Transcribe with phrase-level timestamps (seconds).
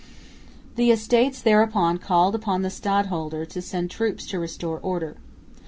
[0.77, 5.17] The Estates thereupon called upon the stadholder to send troops to restore order.